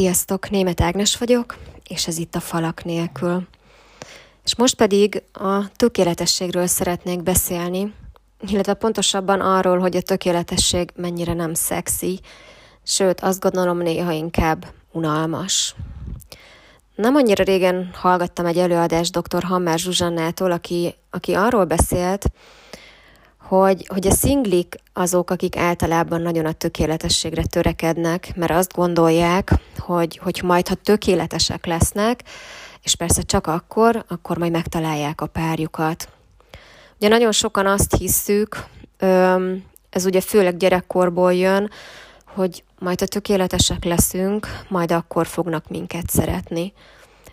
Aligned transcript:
Sziasztok, 0.00 0.50
Német 0.50 0.80
Ágnes 0.80 1.16
vagyok, 1.16 1.56
és 1.88 2.06
ez 2.06 2.18
itt 2.18 2.34
a 2.34 2.40
Falak 2.40 2.84
nélkül. 2.84 3.46
És 4.44 4.56
most 4.56 4.74
pedig 4.74 5.22
a 5.32 5.72
tökéletességről 5.76 6.66
szeretnék 6.66 7.22
beszélni, 7.22 7.94
illetve 8.46 8.74
pontosabban 8.74 9.40
arról, 9.40 9.78
hogy 9.78 9.96
a 9.96 10.02
tökéletesség 10.02 10.90
mennyire 10.96 11.32
nem 11.32 11.54
szexi, 11.54 12.20
sőt 12.82 13.20
azt 13.20 13.40
gondolom 13.40 13.78
néha 13.78 14.12
inkább 14.12 14.66
unalmas. 14.92 15.74
Nem 16.94 17.14
annyira 17.14 17.44
régen 17.44 17.90
hallgattam 17.94 18.46
egy 18.46 18.58
előadást 18.58 19.18
dr. 19.18 19.42
Hammer 19.42 19.78
Zsuzsannától, 19.78 20.50
aki, 20.50 20.94
aki 21.10 21.34
arról 21.34 21.64
beszélt, 21.64 22.30
hogy, 23.50 23.86
hogy 23.88 24.06
a 24.06 24.10
szinglik 24.10 24.74
azok, 24.92 25.30
akik 25.30 25.56
általában 25.56 26.22
nagyon 26.22 26.46
a 26.46 26.52
tökéletességre 26.52 27.42
törekednek, 27.44 28.32
mert 28.36 28.52
azt 28.52 28.74
gondolják, 28.74 29.52
hogy, 29.78 30.18
hogy 30.22 30.40
majd, 30.44 30.68
ha 30.68 30.74
tökéletesek 30.74 31.66
lesznek, 31.66 32.22
és 32.82 32.94
persze 32.94 33.22
csak 33.22 33.46
akkor, 33.46 34.04
akkor 34.08 34.38
majd 34.38 34.52
megtalálják 34.52 35.20
a 35.20 35.26
párjukat. 35.26 36.08
Ugye 36.96 37.08
nagyon 37.08 37.32
sokan 37.32 37.66
azt 37.66 37.96
hisszük, 37.96 38.64
ez 39.90 40.04
ugye 40.04 40.20
főleg 40.20 40.56
gyerekkorból 40.56 41.34
jön, 41.34 41.70
hogy 42.34 42.64
majd 42.78 43.00
ha 43.00 43.06
tökéletesek 43.06 43.84
leszünk, 43.84 44.46
majd 44.68 44.92
akkor 44.92 45.26
fognak 45.26 45.68
minket 45.68 46.10
szeretni. 46.10 46.72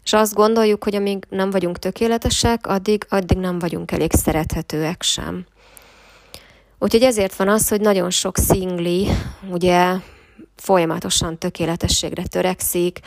És 0.04 0.14
azt 0.14 0.34
gondoljuk, 0.34 0.84
hogy 0.84 0.96
amíg 0.96 1.26
nem 1.30 1.50
vagyunk 1.50 1.80
tökéletesek, 1.80 2.68
addig, 2.68 3.06
addig 3.10 3.38
nem 3.38 3.60
vagyunk 3.60 3.92
elég 3.92 4.12
szerethetőek 4.14 5.02
sem. 5.02 5.46
Úgyhogy 6.80 7.02
ezért 7.04 7.36
van 7.36 7.50
az, 7.50 7.68
hogy 7.70 7.82
nagyon 7.82 8.10
sok 8.10 8.38
szingli 8.38 9.08
ugye 9.50 9.96
folyamatosan 10.56 11.38
tökéletességre 11.38 12.24
törekszik, 12.26 13.00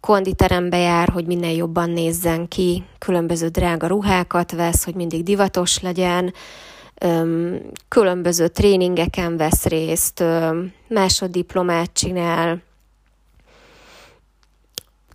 konditerembe 0.00 0.76
jár, 0.76 1.08
hogy 1.08 1.26
minél 1.26 1.56
jobban 1.56 1.90
nézzen 1.90 2.48
ki, 2.48 2.84
különböző 2.98 3.48
drága 3.48 3.86
ruhákat 3.86 4.52
vesz, 4.52 4.84
hogy 4.84 4.94
mindig 4.94 5.22
divatos 5.22 5.80
legyen, 5.80 6.32
különböző 7.88 8.48
tréningeken 8.48 9.36
vesz 9.36 9.64
részt, 9.64 10.24
másoddiplomát 10.88 11.92
csinál, 11.92 12.62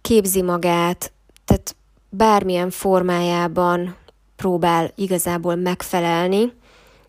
képzi 0.02 0.42
magát, 0.42 1.12
tehát 1.46 1.76
bármilyen 2.10 2.70
formájában 2.70 3.96
próbál 4.36 4.92
igazából 4.96 5.56
megfelelni, 5.56 6.54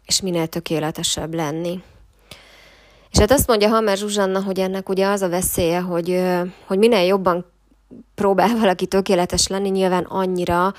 és 0.07 0.21
minél 0.21 0.47
tökéletesebb 0.47 1.35
lenni. 1.35 1.83
És 3.11 3.19
hát 3.19 3.31
azt 3.31 3.47
mondja 3.47 3.69
Hammer 3.69 3.97
Zsuzsanna, 3.97 4.43
hogy 4.43 4.59
ennek 4.59 4.89
ugye 4.89 5.07
az 5.07 5.23
a 5.23 5.29
veszélye, 5.29 5.81
hogy, 5.81 6.23
hogy 6.67 6.79
minél 6.79 7.07
jobban 7.07 7.47
próbál 8.15 8.57
valaki 8.61 8.87
tökéletes 8.87 9.47
lenni, 9.47 9.69
nyilván 9.69 10.05
annyira 10.05 10.75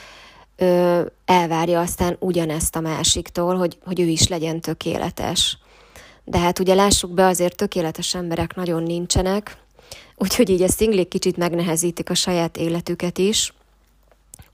ö, 0.55 1.01
elvárja 1.25 1.79
aztán 1.79 2.15
ugyanezt 2.19 2.75
a 2.75 2.79
másiktól, 2.79 3.55
hogy, 3.55 3.77
hogy 3.85 3.99
ő 3.99 4.05
is 4.05 4.27
legyen 4.27 4.61
tökéletes. 4.61 5.57
De 6.23 6.39
hát 6.39 6.59
ugye 6.59 6.73
lássuk 6.73 7.11
be, 7.11 7.25
azért 7.25 7.55
tökéletes 7.55 8.15
emberek 8.15 8.55
nagyon 8.55 8.83
nincsenek, 8.83 9.57
úgyhogy 10.23 10.49
így 10.49 10.61
a 10.61 10.69
szinglik 10.69 11.07
kicsit 11.07 11.37
megnehezítik 11.37 12.09
a 12.09 12.15
saját 12.15 12.57
életüket 12.57 13.17
is, 13.17 13.53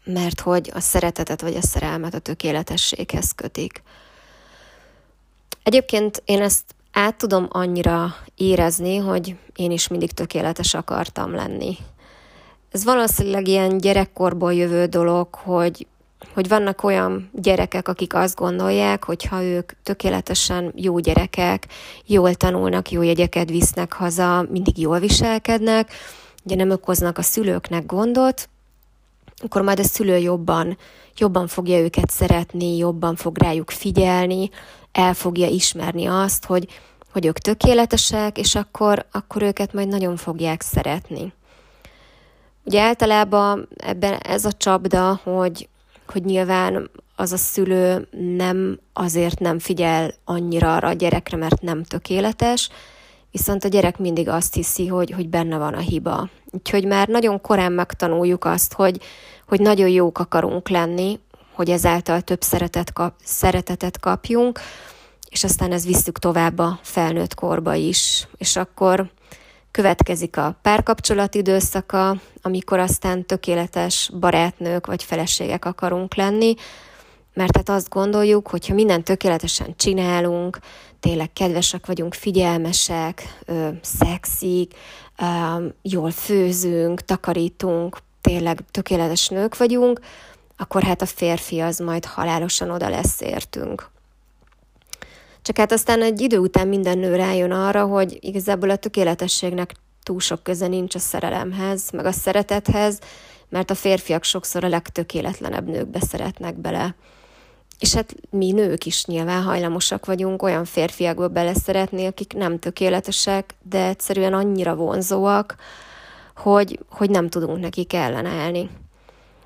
mert 0.04 0.40
hogy 0.40 0.72
a 0.74 0.80
szeretetet 0.80 1.42
vagy 1.42 1.56
a 1.56 1.62
szerelmet 1.62 2.14
a 2.14 2.20
tökéletességhez 2.20 3.32
kötik. 3.32 3.84
Egyébként 5.64 6.22
én 6.26 6.42
ezt 6.42 6.76
át 6.92 7.16
tudom 7.16 7.48
annyira 7.50 8.16
érezni, 8.36 8.98
hogy 8.98 9.36
én 9.56 9.72
is 9.72 9.88
mindig 9.88 10.12
tökéletes 10.12 10.74
akartam 10.74 11.36
lenni. 11.36 11.78
Ez 12.72 12.84
valószínűleg 12.84 13.48
ilyen 13.48 13.78
gyerekkorból 13.78 14.54
jövő 14.54 14.86
dolog, 14.86 15.36
hogy, 15.36 15.88
hogy 16.34 16.48
vannak 16.48 16.84
olyan 16.84 17.30
gyerekek, 17.34 17.88
akik 17.88 18.14
azt 18.14 18.36
gondolják, 18.36 19.04
hogy 19.04 19.26
ha 19.26 19.44
ők 19.44 19.72
tökéletesen 19.84 20.72
jó 20.76 21.00
gyerekek, 21.00 21.68
jól 22.06 22.34
tanulnak, 22.34 22.92
jó 22.92 23.02
jegyeket 23.02 23.50
visznek 23.50 23.94
haza, 23.94 24.46
mindig 24.50 24.78
jól 24.78 25.00
viselkednek, 25.00 25.92
ugye 26.44 26.56
nem 26.56 26.70
okoznak 26.70 27.18
a 27.18 27.22
szülőknek 27.22 27.86
gondot, 27.86 28.50
akkor 29.44 29.62
majd 29.62 29.80
a 29.80 29.84
szülő 29.84 30.18
jobban, 30.18 30.78
jobban 31.18 31.48
fogja 31.48 31.80
őket 31.80 32.10
szeretni, 32.10 32.78
jobban 32.78 33.16
fog 33.16 33.38
rájuk 33.38 33.70
figyelni, 33.72 34.50
el 34.92 35.14
fogja 35.14 35.48
ismerni 35.48 36.06
azt, 36.06 36.46
hogy, 36.46 36.68
hogy 37.12 37.26
ők 37.26 37.38
tökéletesek, 37.38 38.38
és 38.38 38.56
akkor, 38.56 39.06
akkor 39.12 39.42
őket 39.42 39.74
majd 39.74 39.88
nagyon 39.88 40.16
fogják 40.16 40.62
szeretni. 40.62 41.34
Ugye 42.64 42.82
általában 42.82 43.68
ebben 43.78 44.14
ez 44.14 44.46
a 44.46 44.52
csapda, 44.52 45.20
hogy, 45.24 45.70
hogy 46.08 46.24
nyilván 46.24 46.90
az 47.16 47.32
a 47.32 47.38
szülő 47.38 48.08
nem 48.36 48.80
azért 48.94 49.40
nem 49.40 49.60
figyel 49.60 50.14
annyira 50.26 50.76
arra 50.76 50.88
a 50.88 50.94
gyerekre, 50.94 51.38
mert 51.38 51.62
nem 51.62 51.84
tökéletes, 51.84 52.70
viszont 53.32 53.64
a 53.64 53.68
gyerek 53.68 53.98
mindig 53.98 54.30
azt 54.30 54.54
hiszi, 54.54 54.88
hogy, 54.88 55.12
hogy 55.12 55.30
benne 55.30 55.58
van 55.58 55.74
a 55.74 55.80
hiba. 55.80 56.30
Úgyhogy 56.52 56.86
már 56.86 57.08
nagyon 57.08 57.42
korán 57.42 57.72
megtanuljuk 57.72 58.46
azt, 58.46 58.74
hogy, 58.74 59.02
hogy 59.48 59.60
nagyon 59.60 59.90
jók 59.90 60.20
akarunk 60.20 60.70
lenni, 60.70 61.20
hogy 61.54 61.70
ezáltal 61.70 62.22
több 62.22 62.42
szeretet 62.42 62.94
kap, 62.94 63.14
szeretetet 63.24 64.00
kapjunk, 64.00 64.60
és 65.30 65.44
aztán 65.44 65.72
ez 65.72 65.86
visszük 65.86 66.20
tovább 66.20 66.60
a 66.60 66.80
felnőtt 66.82 67.34
korba 67.34 67.74
is. 67.74 68.28
És 68.38 68.56
akkor 68.56 69.12
következik 69.72 70.38
a 70.38 70.56
párkapcsolat 70.62 71.36
időszaka, 71.36 72.16
amikor 72.42 72.80
aztán 72.80 73.26
tökéletes 73.26 74.12
barátnők 74.20 74.86
vagy 74.86 75.04
feleségek 75.04 75.66
akarunk 75.66 76.16
lenni, 76.16 76.56
mert 77.34 77.56
hát 77.56 77.70
azt 77.70 77.90
gondoljuk, 77.90 78.48
hogy 78.48 78.68
ha 78.68 78.74
mindent 78.74 79.04
tökéletesen 79.04 79.74
csinálunk, 79.78 80.60
tényleg 81.00 81.34
kedvesek 81.34 81.86
vagyunk, 81.86 82.14
figyelmesek, 82.14 83.38
ö, 83.46 83.68
szexik, 83.82 84.74
ö, 85.18 85.66
jól 85.82 86.12
főzünk, 86.12 87.02
takarítunk, 87.02 87.98
tényleg 88.22 88.60
tökéletes 88.72 89.28
nők 89.28 89.58
vagyunk, 89.58 90.00
akkor 90.58 90.84
hát 90.84 91.02
a 91.02 91.06
férfi 91.06 91.60
az 91.60 91.80
majd 91.80 92.06
halálosan 92.06 92.70
oda 92.70 92.90
lesz 92.90 93.22
értünk. 93.22 93.90
Csak 95.42 95.58
hát 95.58 95.72
aztán 95.72 96.02
egy 96.02 96.22
idő 96.22 96.38
után 96.38 96.68
minden 96.68 96.98
nő 96.98 97.16
rájön 97.16 97.52
arra, 97.52 97.86
hogy 97.86 98.18
igazából 98.22 98.70
a 98.70 98.76
tökéletességnek 98.76 99.74
túl 100.04 100.20
sok 100.20 100.44
köze 100.44 100.68
nincs 100.68 100.96
a 100.96 101.00
szerelemhez, 101.00 101.90
meg 101.92 102.06
a 102.06 102.12
szeretethez, 102.12 103.00
mert 103.50 103.70
a 103.70 103.76
férfiak 103.76 104.24
sokszor 104.24 104.64
a 104.64 104.68
legtökéletlenebb 104.68 105.68
nőkbe 105.68 106.00
szeretnek 106.00 106.56
bele. 106.56 106.96
És 107.82 107.94
hát 107.94 108.16
mi 108.30 108.52
nők 108.52 108.86
is 108.86 109.06
nyilván 109.06 109.44
hajlamosak 109.44 110.06
vagyunk 110.06 110.42
olyan 110.42 110.66
férfiakba 110.66 111.28
beleszeretni, 111.28 112.06
akik 112.06 112.34
nem 112.34 112.60
tökéletesek, 112.60 113.54
de 113.70 113.86
egyszerűen 113.86 114.34
annyira 114.34 114.76
vonzóak, 114.76 115.56
hogy, 116.36 116.80
hogy 116.90 117.10
nem 117.10 117.30
tudunk 117.30 117.60
nekik 117.60 117.94
ellenállni. 117.94 118.70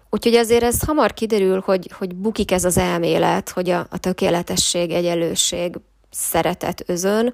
Úgyhogy 0.10 0.36
azért 0.36 0.64
ez 0.64 0.82
hamar 0.82 1.14
kiderül, 1.14 1.62
hogy, 1.66 1.92
hogy 1.98 2.16
bukik 2.16 2.52
ez 2.52 2.66
az 2.66 2.78
elmélet, 2.78 3.50
hogy 3.50 3.70
a, 3.70 3.88
a 3.90 3.98
tökéletesség, 3.98 4.92
egyelőség, 4.92 5.76
szeretet 6.12 6.84
özön, 6.86 7.34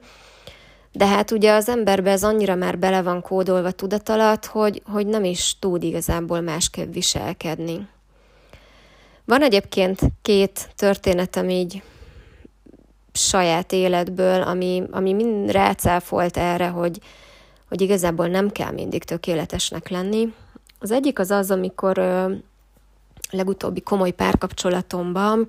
de 0.91 1.07
hát 1.07 1.31
ugye 1.31 1.53
az 1.53 1.69
emberbe 1.69 2.11
ez 2.11 2.23
annyira 2.23 2.55
már 2.55 2.79
bele 2.79 3.01
van 3.01 3.21
kódolva 3.21 3.71
tudat 3.71 4.09
alatt, 4.09 4.45
hogy, 4.45 4.81
hogy 4.85 5.07
nem 5.07 5.23
is 5.23 5.55
tud 5.59 5.83
igazából 5.83 6.41
másképp 6.41 6.93
viselkedni. 6.93 7.87
Van 9.31 9.43
egyébként 9.43 9.99
két 10.21 10.69
történetem 10.75 11.49
így 11.49 11.81
saját 13.13 13.71
életből, 13.71 14.41
ami, 14.41 14.83
ami 14.89 15.13
mind 15.13 15.51
rácáfolt 15.51 16.37
erre, 16.37 16.67
hogy, 16.67 16.99
hogy 17.67 17.81
igazából 17.81 18.27
nem 18.27 18.49
kell 18.49 18.71
mindig 18.71 19.03
tökéletesnek 19.03 19.89
lenni. 19.89 20.33
Az 20.79 20.91
egyik 20.91 21.19
az 21.19 21.31
az, 21.31 21.51
amikor 21.51 22.01
legutóbbi 23.29 23.81
komoly 23.81 24.11
párkapcsolatomban 24.11 25.47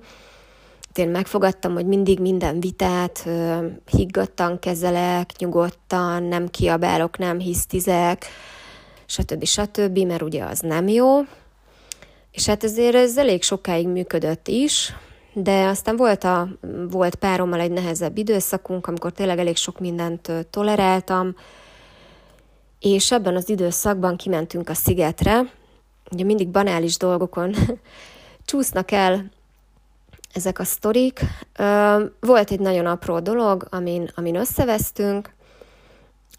én 0.95 1.09
megfogadtam, 1.09 1.73
hogy 1.73 1.85
mindig 1.85 2.19
minden 2.19 2.59
vitát 2.59 3.29
higgadtan 3.85 4.59
kezelek, 4.59 5.31
nyugodtan, 5.37 6.23
nem 6.23 6.47
kiabálok, 6.47 7.17
nem 7.17 7.39
hisztizek, 7.39 8.25
stb. 9.05 9.45
stb., 9.45 9.97
mert 9.97 10.21
ugye 10.21 10.43
az 10.43 10.59
nem 10.59 10.87
jó. 10.87 11.21
És 12.33 12.45
hát 12.45 12.63
ezért 12.63 12.95
ez 12.95 13.17
elég 13.17 13.43
sokáig 13.43 13.87
működött 13.87 14.47
is, 14.47 14.93
de 15.33 15.65
aztán 15.65 15.95
volt, 15.95 16.23
a, 16.23 16.47
volt 16.89 17.15
párommal 17.15 17.59
egy 17.59 17.71
nehezebb 17.71 18.17
időszakunk, 18.17 18.87
amikor 18.87 19.11
tényleg 19.11 19.39
elég 19.39 19.55
sok 19.55 19.79
mindent 19.79 20.31
toleráltam, 20.49 21.35
és 22.79 23.11
ebben 23.11 23.35
az 23.35 23.49
időszakban 23.49 24.17
kimentünk 24.17 24.69
a 24.69 24.73
szigetre, 24.73 25.53
ugye 26.11 26.23
mindig 26.23 26.47
banális 26.47 26.97
dolgokon 26.97 27.55
csúsznak 28.45 28.91
el 28.91 29.31
ezek 30.33 30.59
a 30.59 30.63
sztorik. 30.63 31.19
Volt 32.19 32.51
egy 32.51 32.59
nagyon 32.59 32.85
apró 32.85 33.19
dolog, 33.19 33.67
amin, 33.69 34.09
amin 34.15 34.35
összevesztünk, 34.35 35.32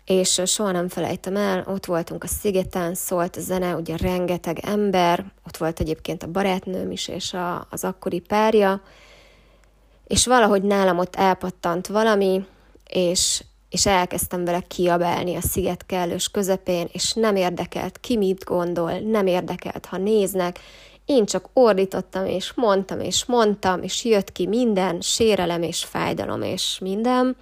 és 0.05 0.43
soha 0.45 0.71
nem 0.71 0.89
felejtem 0.89 1.37
el, 1.37 1.65
ott 1.67 1.87
voltunk 1.87 2.25
a 2.25 2.27
szigeten, 2.27 2.95
szólt 2.95 3.37
a 3.37 3.41
zene, 3.41 3.75
ugye 3.75 3.97
rengeteg 3.97 4.59
ember, 4.59 5.25
ott 5.47 5.56
volt 5.56 5.81
egyébként 5.81 6.23
a 6.23 6.31
barátnőm 6.31 6.91
is, 6.91 7.09
és 7.09 7.33
a, 7.33 7.67
az 7.71 7.85
akkori 7.85 8.21
párja, 8.21 8.83
és 10.06 10.27
valahogy 10.27 10.62
nálam 10.62 10.99
ott 10.99 11.17
elpattant 11.17 11.87
valami, 11.87 12.45
és, 12.89 13.45
és 13.69 13.87
elkezdtem 13.87 14.45
vele 14.45 14.61
kiabálni 14.61 15.37
a 15.37 15.41
sziget 15.41 15.87
kellős 15.87 16.29
közepén, 16.29 16.89
és 16.93 17.12
nem 17.12 17.37
érdekelt, 17.37 18.00
ki 18.00 18.17
mit 18.17 18.45
gondol, 18.45 18.93
nem 18.99 19.27
érdekelt, 19.27 19.87
ha 19.87 19.97
néznek, 19.97 20.59
én 21.05 21.27
csak 21.27 21.49
ordítottam, 21.53 22.27
és 22.27 22.53
mondtam, 22.55 23.00
és 23.00 23.25
mondtam, 23.25 23.83
és 23.83 24.05
jött 24.05 24.33
ki 24.33 24.47
minden, 24.47 25.00
sérelem 25.00 25.62
és 25.62 25.85
fájdalom, 25.85 26.43
és 26.43 26.79
minden, 26.81 27.37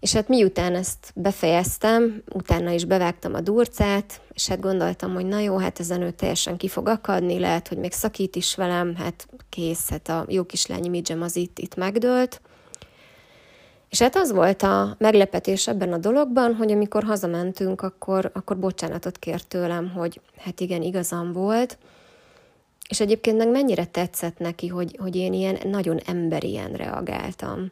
és 0.00 0.12
hát 0.12 0.28
miután 0.28 0.74
ezt 0.74 1.12
befejeztem, 1.14 2.22
utána 2.32 2.70
is 2.70 2.84
bevágtam 2.84 3.34
a 3.34 3.40
durcát, 3.40 4.20
és 4.32 4.48
hát 4.48 4.60
gondoltam, 4.60 5.14
hogy 5.14 5.26
na 5.26 5.38
jó, 5.38 5.56
hát 5.56 5.80
ezen 5.80 6.02
ő 6.02 6.10
teljesen 6.10 6.56
ki 6.56 6.68
fog 6.68 6.88
akadni, 6.88 7.38
lehet, 7.38 7.68
hogy 7.68 7.78
még 7.78 7.92
szakít 7.92 8.36
is 8.36 8.54
velem, 8.54 8.96
hát 8.96 9.28
kész, 9.48 9.90
hát 9.90 10.08
a 10.08 10.24
jó 10.28 10.44
kislányi 10.44 10.88
midzsem 10.88 11.22
az 11.22 11.36
itt, 11.36 11.58
itt 11.58 11.74
megdőlt. 11.74 12.40
És 13.90 14.02
hát 14.02 14.16
az 14.16 14.32
volt 14.32 14.62
a 14.62 14.94
meglepetés 14.98 15.68
ebben 15.68 15.92
a 15.92 15.98
dologban, 15.98 16.54
hogy 16.54 16.72
amikor 16.72 17.04
hazamentünk, 17.04 17.82
akkor, 17.82 18.30
akkor 18.34 18.58
bocsánatot 18.58 19.18
kért 19.18 19.46
tőlem, 19.46 19.90
hogy 19.90 20.20
hát 20.36 20.60
igen, 20.60 20.82
igazam 20.82 21.32
volt, 21.32 21.78
és 22.88 23.00
egyébként 23.00 23.36
meg 23.36 23.50
mennyire 23.50 23.84
tetszett 23.84 24.38
neki, 24.38 24.66
hogy, 24.66 24.96
hogy 25.00 25.16
én 25.16 25.32
ilyen 25.32 25.58
nagyon 25.64 25.98
emberien 26.06 26.72
reagáltam. 26.72 27.70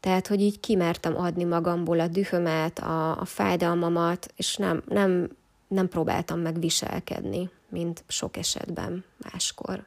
Tehát, 0.00 0.26
hogy 0.26 0.40
így 0.40 0.60
kimertem 0.60 1.16
adni 1.16 1.44
magamból 1.44 2.00
a 2.00 2.06
dühömet, 2.06 2.78
a, 2.78 3.20
a 3.20 3.24
fájdalmamat, 3.24 4.32
és 4.36 4.56
nem, 4.56 4.82
nem, 4.88 5.36
nem 5.68 5.88
próbáltam 5.88 6.40
megviselkedni, 6.40 7.50
mint 7.68 8.04
sok 8.08 8.36
esetben 8.36 9.04
máskor. 9.32 9.84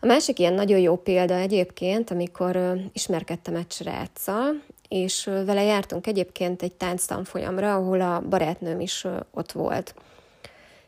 A 0.00 0.06
másik 0.06 0.38
ilyen 0.38 0.54
nagyon 0.54 0.78
jó 0.78 0.96
példa 0.96 1.34
egyébként, 1.34 2.10
amikor 2.10 2.80
ismerkedtem 2.92 3.54
egy 3.54 3.72
sráccal, 3.72 4.62
és 4.88 5.24
vele 5.24 5.62
jártunk 5.62 6.06
egyébként 6.06 6.62
egy 6.62 6.72
tánctanfolyamra, 6.72 7.74
ahol 7.74 8.00
a 8.00 8.20
barátnőm 8.20 8.80
is 8.80 9.06
ott 9.30 9.52
volt. 9.52 9.94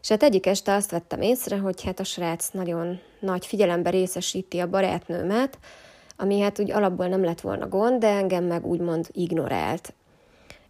És 0.03 0.09
hát 0.09 0.23
egyik 0.23 0.47
este 0.47 0.75
azt 0.75 0.91
vettem 0.91 1.21
észre, 1.21 1.57
hogy 1.57 1.83
hát 1.83 2.01
a 2.01 2.05
srác 2.05 2.49
nagyon 2.49 3.01
nagy 3.21 3.47
figyelembe 3.47 3.91
részesíti 3.91 4.59
a 4.59 4.69
barátnőmet, 4.69 5.59
ami 6.21 6.41
hát 6.41 6.59
úgy 6.59 6.71
alapból 6.71 7.07
nem 7.07 7.25
lett 7.25 7.41
volna 7.41 7.69
gond, 7.69 8.01
de 8.01 8.09
engem 8.09 8.45
meg 8.45 8.67
úgymond 8.67 9.09
ignorált. 9.13 9.95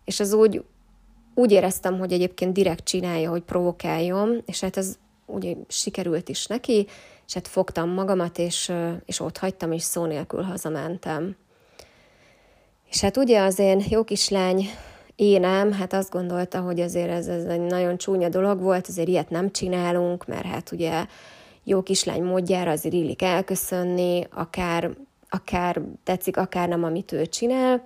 És 0.05 0.21
az 0.21 0.33
úgy, 0.33 0.65
úgy 1.35 1.53
éreztem, 1.53 1.99
hogy 1.99 2.13
egyébként 2.13 2.53
direkt 2.53 2.85
csinálja, 2.85 3.31
hogy 3.31 3.43
provokáljon, 3.43 4.43
és 4.47 4.61
hát 4.61 4.77
ez 4.77 4.99
úgy 5.27 5.57
sikerült 5.69 6.29
is 6.29 6.47
neki, 6.47 6.87
és 7.27 7.35
hát 7.35 7.49
fogtam 7.49 7.89
magamat, 7.89 8.39
és, 8.39 8.73
és 9.05 9.21
ott 9.21 9.39
hagytam, 9.39 9.73
és 9.73 9.83
szó 9.83 10.05
nélkül 10.05 10.43
hazamentem. 10.43 11.37
És 12.91 13.01
hát 13.01 13.17
ugye 13.17 13.43
az 13.43 13.59
én 13.59 13.83
jó 13.89 14.05
kislány 14.05 14.65
énem, 15.17 15.73
hát 15.73 15.93
azt 15.93 16.11
gondolta, 16.11 16.61
hogy 16.61 16.81
azért 16.81 17.11
ez, 17.11 17.29
ez 17.29 17.45
egy 17.45 17.61
nagyon 17.61 17.97
csúnya 17.97 18.29
dolog 18.29 18.61
volt, 18.61 18.87
azért 18.87 19.09
ilyet 19.09 19.31
nem 19.31 19.51
csinálunk, 19.51 20.27
mert 20.27 20.47
hát 20.47 20.73
ugye 20.73 21.07
jó 21.65 21.83
kislány 21.83 22.23
módjára 22.23 22.71
azért 22.71 22.95
illik 22.95 23.23
elköszönni, 23.23 24.27
akár 24.31 24.91
akár 25.31 25.81
tetszik, 26.05 26.37
akár 26.37 26.69
nem, 26.69 26.85
amit 26.85 27.13
ő 27.13 27.27
csinál, 27.27 27.83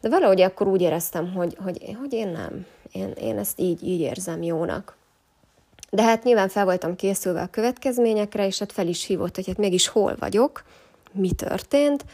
de 0.00 0.08
valahogy 0.08 0.40
akkor 0.40 0.68
úgy 0.68 0.80
éreztem, 0.80 1.32
hogy, 1.32 1.56
hogy, 1.62 1.96
hogy 2.00 2.12
én 2.12 2.28
nem, 2.28 2.66
én, 2.92 3.10
én 3.10 3.38
ezt 3.38 3.60
így, 3.60 3.82
így 3.82 4.00
érzem 4.00 4.42
jónak. 4.42 4.96
De 5.90 6.02
hát 6.02 6.22
nyilván 6.22 6.48
fel 6.48 6.64
voltam 6.64 6.96
készülve 6.96 7.42
a 7.42 7.50
következményekre, 7.50 8.46
és 8.46 8.58
hát 8.58 8.72
fel 8.72 8.86
is 8.86 9.04
hívott, 9.04 9.34
hogy 9.34 9.46
hát 9.46 9.56
mégis 9.56 9.88
hol 9.88 10.16
vagyok, 10.18 10.64
mi 11.12 11.32
történt, 11.32 12.04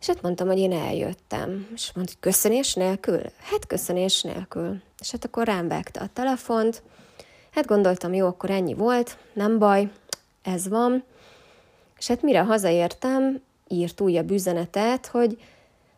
és 0.00 0.06
hát 0.06 0.22
mondtam, 0.22 0.46
hogy 0.46 0.58
én 0.58 0.72
eljöttem. 0.72 1.68
És 1.74 1.90
mondta, 1.94 2.12
hogy 2.12 2.32
köszönés 2.32 2.74
nélkül? 2.74 3.20
Hát 3.40 3.66
köszönés 3.66 4.22
nélkül. 4.22 4.80
És 4.98 5.10
hát 5.10 5.24
akkor 5.24 5.46
rám 5.46 5.68
vágta 5.68 6.00
a 6.00 6.08
telefont. 6.12 6.82
Hát 7.50 7.66
gondoltam, 7.66 8.14
jó, 8.14 8.26
akkor 8.26 8.50
ennyi 8.50 8.74
volt, 8.74 9.18
nem 9.32 9.58
baj, 9.58 9.90
ez 10.42 10.68
van. 10.68 11.04
És 11.98 12.06
hát 12.06 12.22
mire 12.22 12.40
hazaértem, 12.40 13.42
írt 13.68 14.00
újabb 14.00 14.30
üzenetet, 14.30 15.06
hogy, 15.06 15.38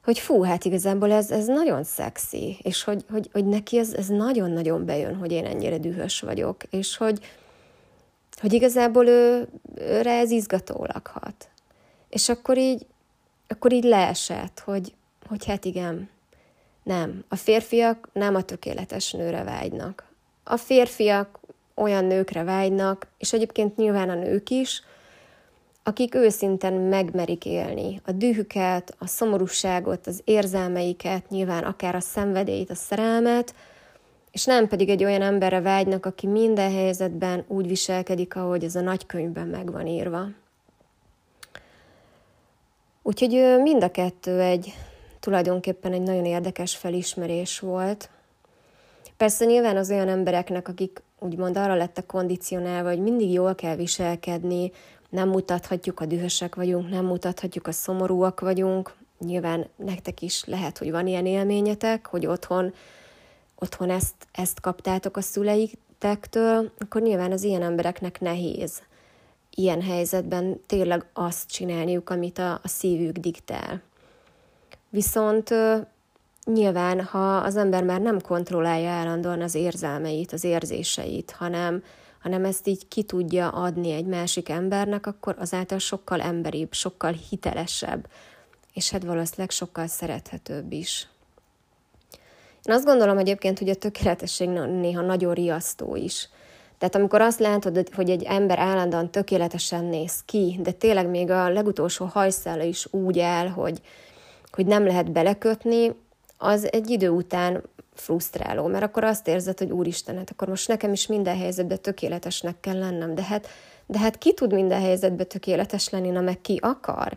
hogy 0.04 0.18
fú, 0.18 0.42
hát 0.42 0.64
igazából 0.64 1.12
ez, 1.12 1.30
ez 1.30 1.46
nagyon 1.46 1.84
szexi, 1.84 2.58
és 2.62 2.84
hogy, 2.84 3.04
hogy, 3.10 3.28
hogy 3.32 3.46
neki 3.46 3.78
ez, 3.78 3.92
ez 3.92 4.06
nagyon-nagyon 4.06 4.84
bejön, 4.84 5.14
hogy 5.14 5.32
én 5.32 5.44
ennyire 5.44 5.78
dühös 5.78 6.20
vagyok, 6.20 6.64
és 6.70 6.96
hogy, 6.96 7.18
hogy 8.40 8.52
igazából 8.52 9.06
ő, 9.06 9.48
őre 9.74 10.18
ez 10.18 10.30
izgatólag 10.30 11.06
hat. 11.06 11.48
És 12.08 12.28
akkor 12.28 12.58
így, 12.58 12.86
akkor 13.48 13.72
így 13.72 13.84
leesett, 13.84 14.62
hogy, 14.64 14.94
hogy 15.28 15.44
hát 15.44 15.64
igen, 15.64 16.08
nem, 16.82 17.24
a 17.28 17.36
férfiak 17.36 18.08
nem 18.12 18.34
a 18.34 18.42
tökéletes 18.42 19.12
nőre 19.12 19.42
vágynak. 19.42 20.04
A 20.44 20.56
férfiak 20.56 21.40
olyan 21.74 22.04
nőkre 22.04 22.42
vágynak, 22.42 23.06
és 23.18 23.32
egyébként 23.32 23.76
nyilván 23.76 24.10
a 24.10 24.14
nők 24.14 24.50
is, 24.50 24.82
akik 25.90 26.14
őszinten 26.14 26.72
megmerik 26.72 27.44
élni 27.44 28.00
a 28.04 28.12
dühüket, 28.12 28.94
a 28.98 29.06
szomorúságot, 29.06 30.06
az 30.06 30.20
érzelmeiket, 30.24 31.28
nyilván 31.28 31.64
akár 31.64 31.94
a 31.94 32.00
szenvedélyt, 32.00 32.70
a 32.70 32.74
szerelmet, 32.74 33.54
és 34.30 34.44
nem 34.44 34.68
pedig 34.68 34.88
egy 34.88 35.04
olyan 35.04 35.22
emberre 35.22 35.60
vágynak, 35.60 36.06
aki 36.06 36.26
minden 36.26 36.72
helyzetben 36.72 37.44
úgy 37.48 37.68
viselkedik, 37.68 38.36
ahogy 38.36 38.64
ez 38.64 38.74
a 38.74 38.80
nagykönyvben 38.80 39.46
meg 39.46 39.72
van 39.72 39.86
írva. 39.86 40.26
Úgyhogy 43.02 43.60
mind 43.62 43.82
a 43.82 43.90
kettő 43.90 44.40
egy 44.40 44.74
tulajdonképpen 45.20 45.92
egy 45.92 46.02
nagyon 46.02 46.24
érdekes 46.24 46.76
felismerés 46.76 47.58
volt. 47.58 48.10
Persze 49.16 49.44
nyilván 49.44 49.76
az 49.76 49.90
olyan 49.90 50.08
embereknek, 50.08 50.68
akik 50.68 51.02
úgymond 51.18 51.56
arra 51.56 51.74
lettek 51.74 52.06
kondicionálva, 52.06 52.88
hogy 52.88 53.02
mindig 53.02 53.32
jól 53.32 53.54
kell 53.54 53.76
viselkedni, 53.76 54.72
nem 55.10 55.28
mutathatjuk, 55.28 56.00
a 56.00 56.06
dühösek 56.06 56.54
vagyunk, 56.54 56.90
nem 56.90 57.04
mutathatjuk, 57.04 57.66
a 57.66 57.72
szomorúak 57.72 58.40
vagyunk. 58.40 58.94
Nyilván 59.18 59.66
nektek 59.76 60.22
is 60.22 60.44
lehet, 60.44 60.78
hogy 60.78 60.90
van 60.90 61.06
ilyen 61.06 61.26
élményetek, 61.26 62.06
hogy 62.06 62.26
otthon, 62.26 62.74
otthon 63.58 63.90
ezt, 63.90 64.14
ezt 64.32 64.60
kaptátok 64.60 65.16
a 65.16 65.20
szüleitektől, 65.20 66.70
akkor 66.78 67.02
nyilván 67.02 67.32
az 67.32 67.42
ilyen 67.42 67.62
embereknek 67.62 68.20
nehéz 68.20 68.82
ilyen 69.54 69.82
helyzetben 69.82 70.60
tényleg 70.66 71.04
azt 71.12 71.50
csinálniuk, 71.50 72.10
amit 72.10 72.38
a, 72.38 72.52
a 72.52 72.68
szívük 72.68 73.16
diktál. 73.16 73.82
Viszont 74.88 75.54
nyilván, 76.44 77.04
ha 77.04 77.36
az 77.36 77.56
ember 77.56 77.84
már 77.84 78.00
nem 78.00 78.20
kontrollálja 78.20 78.90
állandóan 78.90 79.40
az 79.40 79.54
érzelmeit, 79.54 80.32
az 80.32 80.44
érzéseit, 80.44 81.30
hanem 81.30 81.82
hanem 82.22 82.44
ezt 82.44 82.66
így 82.66 82.88
ki 82.88 83.02
tudja 83.02 83.48
adni 83.48 83.92
egy 83.92 84.06
másik 84.06 84.48
embernek, 84.48 85.06
akkor 85.06 85.36
azáltal 85.38 85.78
sokkal 85.78 86.20
emberibb, 86.20 86.72
sokkal 86.72 87.12
hitelesebb, 87.12 88.06
és 88.74 88.90
hát 88.90 89.04
valószínűleg 89.04 89.50
sokkal 89.50 89.86
szerethetőbb 89.86 90.72
is. 90.72 91.08
Én 92.62 92.74
azt 92.74 92.84
gondolom 92.84 93.18
egyébként, 93.18 93.58
hogy 93.58 93.68
a 93.68 93.74
tökéletesség 93.74 94.48
néha 94.48 95.00
nagyon 95.00 95.34
riasztó 95.34 95.96
is. 95.96 96.28
Tehát 96.78 96.94
amikor 96.94 97.20
azt 97.20 97.38
látod, 97.38 97.88
hogy 97.94 98.10
egy 98.10 98.22
ember 98.22 98.58
állandóan 98.58 99.10
tökéletesen 99.10 99.84
néz 99.84 100.22
ki, 100.24 100.58
de 100.62 100.70
tényleg 100.70 101.08
még 101.08 101.30
a 101.30 101.48
legutolsó 101.48 102.04
hajszála 102.04 102.62
is 102.62 102.86
úgy 102.90 103.18
áll, 103.18 103.48
hogy, 103.48 103.80
hogy 104.50 104.66
nem 104.66 104.86
lehet 104.86 105.12
belekötni, 105.12 105.94
az 106.38 106.72
egy 106.72 106.90
idő 106.90 107.08
után 107.08 107.62
frusztráló, 108.00 108.66
mert 108.66 108.84
akkor 108.84 109.04
azt 109.04 109.28
érzed, 109.28 109.58
hogy 109.58 109.70
úristen, 109.70 110.16
hát 110.16 110.30
akkor 110.30 110.48
most 110.48 110.68
nekem 110.68 110.92
is 110.92 111.06
minden 111.06 111.38
helyzetben 111.38 111.80
tökéletesnek 111.80 112.60
kell 112.60 112.78
lennem, 112.78 113.14
de 113.14 113.22
hát, 113.22 113.48
de 113.86 113.98
hát 113.98 114.18
ki 114.18 114.32
tud 114.32 114.52
minden 114.52 114.80
helyzetben 114.80 115.28
tökéletes 115.28 115.88
lenni, 115.88 116.10
na 116.10 116.20
meg 116.20 116.40
ki 116.40 116.58
akar? 116.62 117.16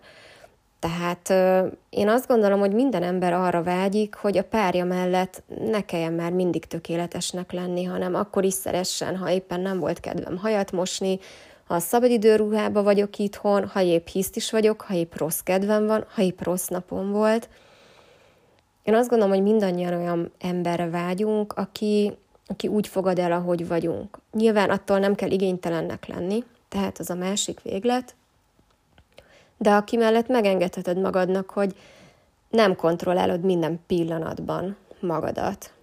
Tehát 0.80 1.30
én 1.90 2.10
azt 2.10 2.28
gondolom, 2.28 2.60
hogy 2.60 2.74
minden 2.74 3.04
ember 3.04 3.34
arra 3.34 3.63
vágyik, 3.63 4.16
hogy 4.16 4.38
a 4.38 4.44
párja 4.44 4.86
mellett 4.86 5.44
ne 5.66 5.86
kelljen 5.86 6.13
már 6.13 6.32
mindig 6.32 6.66
tökéletesnek 6.66 7.52
lenni, 7.52 7.84
hanem 7.84 8.16
akkor 8.16 8.44
is 8.44 8.54
szeressen, 8.54 9.18
ha 9.18 9.32
éppen 9.32 9.60
nem 9.60 9.80
volt 9.80 10.00
kedvem 10.00 10.38
hajat 10.38 10.72
mosni, 10.72 11.20
ha 11.68 11.80
szabadidőruhába 11.80 12.84
vagyok 12.84 13.18
itthon, 13.18 13.68
ha 13.68 13.82
épp 13.82 14.08
hiszt 14.08 14.36
is 14.36 14.52
vagyok, 14.52 14.82
ha 14.82 14.94
épp 14.94 15.18
rossz 15.18 15.40
kedvem 15.40 15.86
van, 15.86 16.06
ha 16.16 16.22
épp 16.22 16.42
rossz 16.42 16.68
napom 16.68 17.12
volt– 17.12 17.50
én 18.84 18.94
azt 18.94 19.10
gondolom, 19.10 19.34
hogy 19.34 19.44
mindannyian 19.44 19.94
olyan 19.94 20.32
emberre 20.40 20.90
vágyunk, 20.90 21.54
aki, 21.54 22.18
aki 22.48 22.68
úgy 22.68 22.88
fogad 22.88 23.20
el, 23.20 23.32
ahogy 23.32 23.68
vagyunk. 23.68 24.20
Nyilván 24.32 24.70
attól 24.70 25.00
nem 25.00 25.16
kell 25.16 25.32
igénytelennek 25.32 26.08
lenni, 26.08 26.44
tehát 26.70 27.00
az 27.00 27.10
a 27.10 27.16
másik 27.16 27.62
véglet, 27.62 28.16
de 29.58 29.72
aki 29.72 29.98
mellett 29.98 30.28
megengedheted 30.28 31.00
magadnak, 31.00 31.50
hogy 31.50 31.75
nem 32.50 32.75
kontrollálod 32.75 33.44
minden 33.44 33.80
pillanatban 33.88 34.75
magadat. 35.00 35.74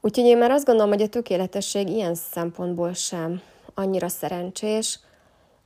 Úgyhogy 0.00 0.24
én 0.24 0.38
már 0.38 0.50
azt 0.50 0.64
gondolom, 0.64 0.90
hogy 0.90 1.02
a 1.02 1.08
tökéletesség 1.08 1.88
ilyen 1.88 2.14
szempontból 2.14 2.92
sem 2.92 3.40
annyira 3.74 4.08
szerencsés. 4.08 4.98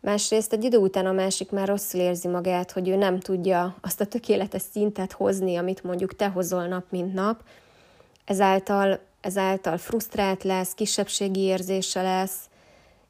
Másrészt 0.05 0.53
egy 0.53 0.65
idő 0.65 0.77
után 0.77 1.07
a 1.07 1.13
másik 1.13 1.51
már 1.51 1.69
rosszul 1.69 2.01
érzi 2.01 2.29
magát, 2.29 2.71
hogy 2.73 2.89
ő 2.89 2.97
nem 2.97 3.21
tudja 3.21 3.77
azt 3.81 4.01
a 4.01 4.07
tökéletes 4.07 4.63
szintet 4.73 5.13
hozni, 5.13 5.57
amit 5.57 5.83
mondjuk 5.83 6.17
te 6.17 6.29
hozol 6.29 6.67
nap, 6.67 6.85
mint 6.91 7.15
nap. 7.15 7.43
Ezáltal, 8.25 9.01
ezáltal 9.21 9.79
frusztrált 9.79 10.43
lesz, 10.43 10.75
kisebbségi 10.75 11.41
érzése 11.41 12.03
lesz, 12.03 12.49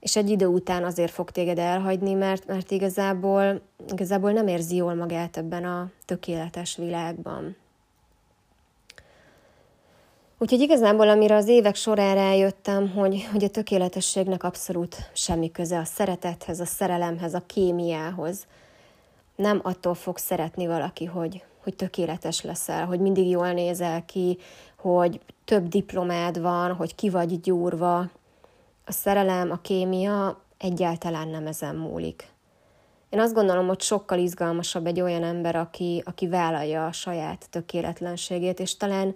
és 0.00 0.16
egy 0.16 0.30
idő 0.30 0.46
után 0.46 0.84
azért 0.84 1.12
fog 1.12 1.30
téged 1.30 1.58
elhagyni, 1.58 2.12
mert, 2.12 2.46
mert 2.46 2.70
igazából, 2.70 3.60
igazából 3.92 4.32
nem 4.32 4.48
érzi 4.48 4.76
jól 4.76 4.94
magát 4.94 5.36
ebben 5.36 5.64
a 5.64 5.90
tökéletes 6.04 6.76
világban. 6.76 7.56
Úgyhogy 10.38 10.60
igazából, 10.60 11.08
amire 11.08 11.34
az 11.34 11.48
évek 11.48 11.74
során 11.74 12.14
rájöttem, 12.14 12.90
hogy, 12.90 13.28
hogy 13.32 13.44
a 13.44 13.48
tökéletességnek 13.48 14.42
abszolút 14.42 15.10
semmi 15.12 15.50
köze 15.50 15.78
a 15.78 15.84
szeretethez, 15.84 16.60
a 16.60 16.64
szerelemhez, 16.64 17.34
a 17.34 17.42
kémiához. 17.46 18.46
Nem 19.36 19.60
attól 19.62 19.94
fog 19.94 20.18
szeretni 20.18 20.66
valaki, 20.66 21.04
hogy, 21.04 21.42
hogy 21.62 21.74
tökéletes 21.76 22.42
leszel, 22.42 22.86
hogy 22.86 23.00
mindig 23.00 23.28
jól 23.28 23.52
nézel 23.52 24.04
ki, 24.04 24.38
hogy 24.76 25.20
több 25.44 25.68
diplomád 25.68 26.40
van, 26.40 26.72
hogy 26.72 26.94
ki 26.94 27.10
vagy 27.10 27.40
gyúrva. 27.40 27.98
A 28.84 28.92
szerelem, 28.92 29.50
a 29.50 29.60
kémia 29.62 30.40
egyáltalán 30.58 31.28
nem 31.28 31.46
ezen 31.46 31.76
múlik. 31.76 32.28
Én 33.10 33.20
azt 33.20 33.34
gondolom, 33.34 33.66
hogy 33.66 33.80
sokkal 33.80 34.18
izgalmasabb 34.18 34.86
egy 34.86 35.00
olyan 35.00 35.22
ember, 35.22 35.56
aki, 35.56 36.02
aki 36.06 36.28
vállalja 36.28 36.86
a 36.86 36.92
saját 36.92 37.46
tökéletlenségét, 37.50 38.60
és 38.60 38.76
talán 38.76 39.14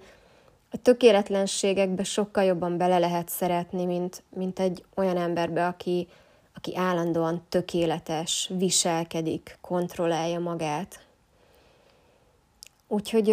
a 0.70 0.76
tökéletlenségekbe 0.76 2.04
sokkal 2.04 2.44
jobban 2.44 2.76
bele 2.76 2.98
lehet 2.98 3.28
szeretni, 3.28 3.84
mint, 3.84 4.22
mint 4.28 4.58
egy 4.58 4.84
olyan 4.94 5.16
emberbe, 5.16 5.66
aki, 5.66 6.08
aki 6.54 6.76
állandóan 6.76 7.42
tökéletes, 7.48 8.50
viselkedik, 8.56 9.58
kontrollálja 9.60 10.38
magát. 10.38 11.06
Úgyhogy, 12.88 13.30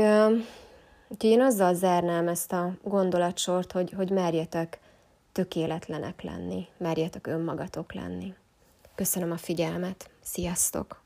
úgyhogy 1.08 1.30
én 1.30 1.42
azzal 1.42 1.74
zárnám 1.74 2.28
ezt 2.28 2.52
a 2.52 2.74
gondolatsort, 2.84 3.72
hogy, 3.72 3.92
hogy 3.92 4.10
merjetek 4.10 4.80
tökéletlenek 5.32 6.22
lenni, 6.22 6.68
merjetek 6.78 7.28
önmagatok 7.28 7.94
lenni. 7.94 8.34
Köszönöm 8.96 9.32
a 9.32 9.38
figyelmet, 9.38 10.10
sziasztok! 10.22 11.05